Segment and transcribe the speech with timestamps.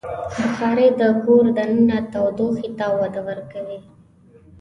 [0.43, 3.79] بخاري د کور دننه تودوخې ته وده ورکوي.